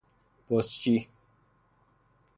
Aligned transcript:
پستچی 0.49 1.07